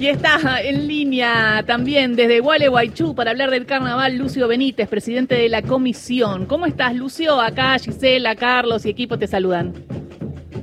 [0.00, 5.48] Y está en línea también desde Gualeguaychú para hablar del carnaval Lucio Benítez, presidente de
[5.48, 6.46] la comisión.
[6.46, 7.40] ¿Cómo estás, Lucio?
[7.40, 9.72] Acá Gisela, Carlos y equipo te saludan.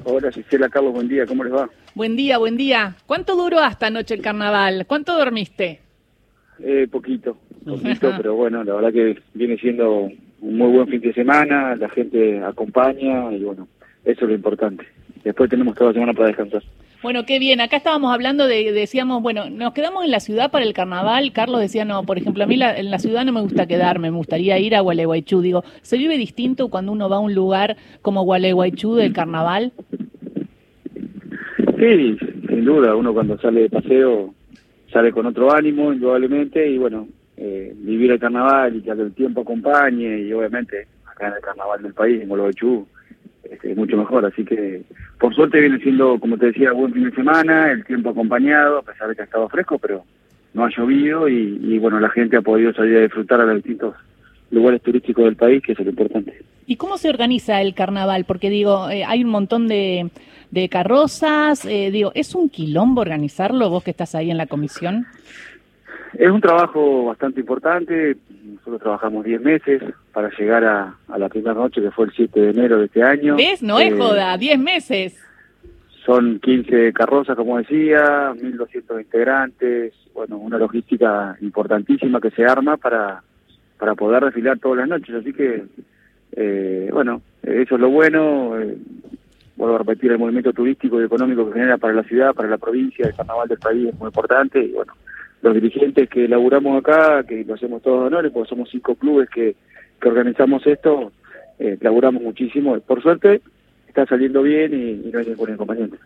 [0.05, 1.69] Hola, Gisela, Carlos, buen día, ¿cómo les va?
[1.95, 2.95] Buen día, buen día.
[3.05, 4.85] ¿Cuánto duró hasta anoche el carnaval?
[4.87, 5.81] ¿Cuánto dormiste?
[6.59, 10.03] Eh, poquito, poquito, pero bueno, la verdad que viene siendo
[10.39, 13.67] un muy buen fin de semana, la gente acompaña y bueno,
[14.05, 14.85] eso es lo importante.
[15.25, 16.63] Después tenemos toda la semana para descansar.
[17.01, 17.61] Bueno, qué bien.
[17.61, 21.31] Acá estábamos hablando de, decíamos, bueno, nos quedamos en la ciudad para el carnaval.
[21.33, 24.17] Carlos decía, no, por ejemplo, a mí en la ciudad no me gusta quedarme, me
[24.17, 25.41] gustaría ir a Gualeguaychú.
[25.41, 29.71] Digo, ¿se vive distinto cuando uno va a un lugar como Gualeguaychú del carnaval?
[31.77, 32.95] Sí, sin duda.
[32.95, 34.33] Uno cuando sale de paseo
[34.91, 39.41] sale con otro ánimo, indudablemente, y bueno, eh, vivir el carnaval y que el tiempo
[39.41, 42.87] acompañe, y obviamente acá en el carnaval del país, en Gualeguaychú,
[43.49, 44.25] este, mucho mejor.
[44.25, 44.83] Así que,
[45.19, 48.83] por suerte, viene siendo, como te decía, buen fin de semana, el tiempo acompañado, a
[48.83, 50.03] pesar de que ha estado fresco, pero
[50.53, 53.95] no ha llovido y, bueno, la gente ha podido salir a disfrutar a los distintos
[54.51, 56.33] lugares turísticos del país, que es lo importante.
[56.65, 58.25] ¿Y cómo se organiza el carnaval?
[58.25, 60.09] Porque digo, eh, hay un montón de,
[60.51, 65.05] de carrozas, eh, digo, ¿es un quilombo organizarlo vos que estás ahí en la comisión?
[66.17, 68.15] Es un trabajo bastante importante.
[68.43, 69.81] Nosotros trabajamos 10 meses
[70.13, 73.35] para llegar a, la primera noche, que fue el 7 de enero de este año.
[73.35, 73.61] ¿Ves?
[73.61, 75.21] No es eh, joda, 10 meses.
[76.05, 79.93] Son 15 carrozas, como decía, 1.200 integrantes.
[80.13, 83.21] Bueno, una logística importantísima que se arma para,
[83.77, 85.15] para poder desfilar todas las noches.
[85.15, 85.65] Así que,
[86.33, 88.57] eh, bueno, eso es lo bueno.
[88.59, 88.77] Eh,
[89.57, 92.57] vuelvo a repetir, el movimiento turístico y económico que genera para la ciudad, para la
[92.57, 94.63] provincia, el carnaval del país es muy importante.
[94.63, 94.93] Y bueno,
[95.41, 99.55] los dirigentes que laburamos acá, que lo hacemos todos honores, porque somos cinco clubes que,
[100.01, 101.11] que organizamos esto,
[101.59, 102.79] eh, laburamos muchísimo.
[102.79, 103.41] Por suerte,
[103.87, 105.97] está saliendo bien y, no hay ningún inconveniente.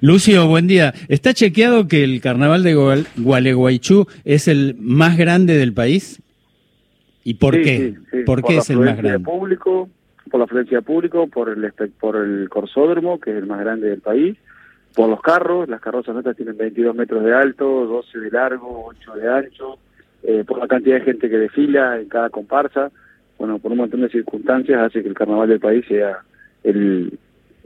[0.00, 0.94] Lucio, buen día.
[1.08, 2.74] ¿Está chequeado que el carnaval de
[3.16, 6.22] Gualeguaychú es el más grande del país?
[7.24, 7.94] ¿Y por qué?
[8.24, 9.20] ¿Por, qué es el más grande?
[9.20, 9.90] Público,
[10.30, 14.00] por la afluencia público, por el, por el corsódromo, que es el más grande del
[14.00, 14.38] país,
[14.98, 19.12] por los carros, las carrozas nuestras tienen 22 metros de alto, 12 de largo, 8
[19.12, 19.78] de ancho,
[20.24, 22.90] eh, por la cantidad de gente que desfila en cada comparsa,
[23.38, 26.18] bueno, por un montón de circunstancias hace que el carnaval del país sea
[26.64, 27.16] el,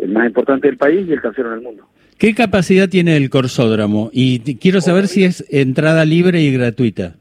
[0.08, 1.88] más importante del país y el tercero en el mundo.
[2.18, 4.10] ¿Qué capacidad tiene el corsódromo?
[4.12, 7.14] Y quiero saber si es entrada libre y gratuita.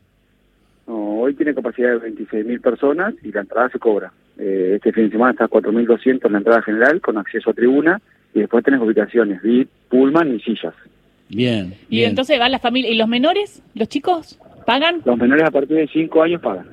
[0.88, 4.12] hoy tiene capacidad de 26.000 personas y la entrada se cobra.
[4.38, 7.54] Eh, este fin de semana está a 4.200 en la entrada general con acceso a
[7.54, 8.02] tribuna
[8.34, 10.74] y después tenés ubicaciones, VIP, pullman y sillas.
[11.30, 11.74] Bien.
[11.90, 12.92] Y entonces va la familia.
[12.92, 13.64] ¿Y los menores?
[13.74, 14.40] ¿Los chicos?
[14.66, 15.02] ¿Pagan?
[15.06, 16.68] Los menores a partir de 5 años pagan.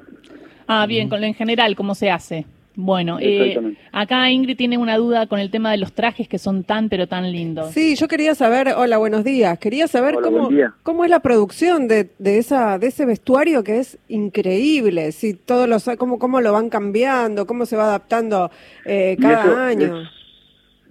[0.67, 2.45] Ah, bien, con lo en general, ¿cómo se hace?
[2.81, 6.63] Bueno, eh, acá Ingrid tiene una duda con el tema de los trajes que son
[6.63, 7.73] tan pero tan lindos.
[7.73, 10.49] Sí, yo quería saber, hola, buenos días, quería saber cómo,
[10.85, 15.69] cómo es la producción de, de, esa, de ese vestuario que es increíble, si todos
[15.69, 18.49] los, cómo, cómo lo van cambiando, cómo se va adaptando
[18.85, 20.05] eh, cada año.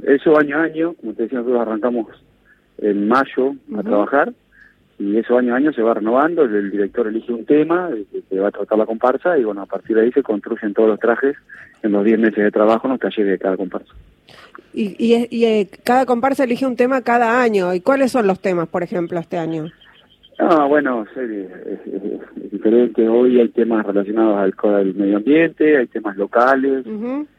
[0.04, 2.08] Eso año a año, como te decía, nosotros arrancamos
[2.78, 4.34] en mayo a trabajar
[5.00, 7.90] y eso año a año se va renovando, el, director elige un tema
[8.30, 10.90] que va a tratar la comparsa y bueno, a partir de ahí se construyen todos
[10.90, 11.36] los trajes
[11.84, 13.94] en los 10 meses de trabajo en los talleres de cada comparsa.
[14.74, 17.74] Y, y, eh, cada comparsa elige un tema cada año.
[17.74, 19.72] ¿Y cuáles son los temas, por ejemplo, este año?
[20.40, 23.08] Ah, bueno, es, diferente.
[23.08, 26.86] Hoy hay temas relacionados al Medio Ambiente, hay temas locales.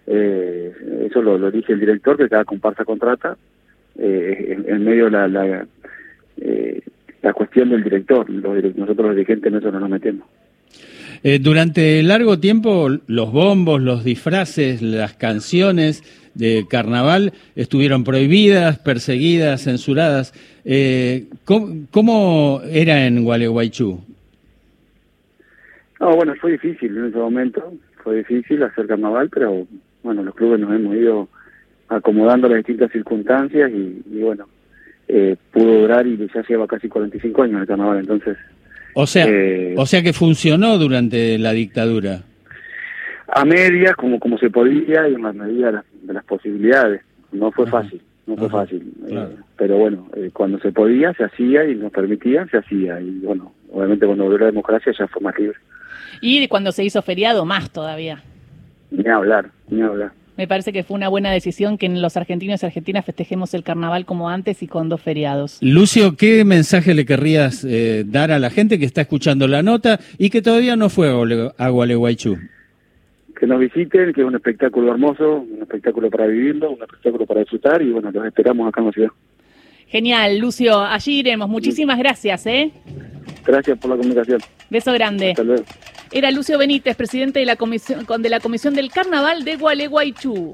[0.07, 3.37] eh, eso lo, lo, dice el director, que cada comparsa contrata.
[4.01, 5.67] Eh, en, medio de la, la,
[6.41, 6.81] eh,
[7.21, 8.31] la, cuestión del director.
[8.31, 10.25] nosotros los dirigentes en eso no nos metemos.
[11.25, 16.05] Eh, durante largo tiempo los bombos, los disfraces, las canciones
[16.39, 20.33] de carnaval estuvieron prohibidas, perseguidas, censuradas.
[20.65, 24.01] Eh, ¿cómo, era en Gualeguaychú?
[26.01, 29.67] No, bueno, fue difícil en ese momento, fue difícil hacer carnaval, pero
[30.05, 31.29] bueno, los clubes nos hemos ido
[31.89, 34.47] acomodando las distintas circunstancias y, bueno,
[35.09, 38.37] eh, pudo durar y ya lleva casi 45 años el carnaval, entonces...
[38.95, 42.23] O sea, eh, o sea que funcionó durante la dictadura
[43.29, 47.03] a medias, como, como se podía y en la medida de las, posibilidades.
[47.31, 48.91] No fue fácil, no fue fácil.
[49.09, 53.01] Eh, pero bueno, eh, cuando se podía, se hacía y nos permitía, se hacía.
[53.01, 55.59] Y bueno, obviamente cuando volvió la democracia ya fue más libre.
[56.23, 58.23] Y cuando se hizo feriado, más todavía.
[58.91, 60.13] Ni hablar, ni hablar.
[60.39, 63.65] Me parece que fue una buena decisión que en los argentinos y argentinas festejemos el
[63.65, 65.59] carnaval como antes y con dos feriados.
[65.61, 69.99] Lucio, ¿qué mensaje le querrías eh, dar a la gente que está escuchando la nota
[70.17, 71.11] y que todavía no fue
[71.59, 72.39] a Gualeguaychú?
[73.39, 77.41] Que nos visiten, que es un espectáculo hermoso, un espectáculo para vivirlo, un espectáculo para
[77.41, 79.11] disfrutar y bueno, los esperamos acá en la ciudad.
[79.87, 81.49] Genial, Lucio, allí iremos.
[81.49, 82.73] Muchísimas gracias, ¿eh?
[83.47, 84.41] Gracias por la comunicación.
[84.69, 85.31] Beso grande.
[85.31, 85.65] Hasta luego.
[86.11, 90.53] Era Lucio Benítez, presidente de la comisión, de la comisión del Carnaval de Gualeguaychú.